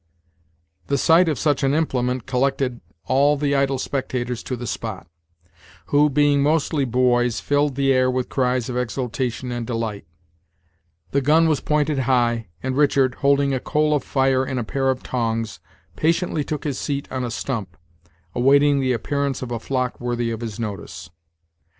[0.87, 5.05] The sight of such an implement collected all the idle spectators to the spot,
[5.93, 10.07] who, being mostly boys, filled the air with cries of exultation and delight
[11.11, 14.89] The gun was pointed high, and Richard, holding a coal of fire in a pair
[14.89, 15.59] of tongs,
[15.95, 17.77] patiently took his seat on a stump,
[18.33, 21.11] awaiting the appearance of a flock worthy of his notice.